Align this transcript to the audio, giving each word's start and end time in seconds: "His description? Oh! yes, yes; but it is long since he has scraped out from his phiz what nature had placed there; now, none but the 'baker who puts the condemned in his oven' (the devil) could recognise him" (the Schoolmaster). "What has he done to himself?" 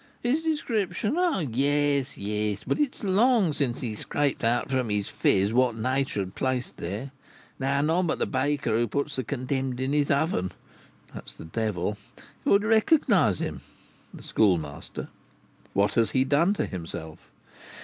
"His 0.23 0.41
description? 0.41 1.13
Oh! 1.15 1.41
yes, 1.41 2.17
yes; 2.17 2.63
but 2.65 2.79
it 2.79 2.95
is 2.95 3.03
long 3.03 3.53
since 3.53 3.81
he 3.81 3.91
has 3.91 3.99
scraped 3.99 4.43
out 4.43 4.71
from 4.71 4.89
his 4.89 5.09
phiz 5.09 5.53
what 5.53 5.75
nature 5.75 6.21
had 6.21 6.33
placed 6.33 6.77
there; 6.77 7.11
now, 7.59 7.81
none 7.81 8.07
but 8.07 8.17
the 8.17 8.25
'baker 8.25 8.75
who 8.75 8.87
puts 8.87 9.15
the 9.15 9.23
condemned 9.23 9.79
in 9.79 9.93
his 9.93 10.09
oven' 10.09 10.53
(the 11.37 11.45
devil) 11.45 11.99
could 12.43 12.63
recognise 12.63 13.37
him" 13.37 13.61
(the 14.11 14.23
Schoolmaster). 14.23 15.09
"What 15.73 15.93
has 15.93 16.09
he 16.09 16.23
done 16.23 16.55
to 16.55 16.65
himself?" 16.65 17.29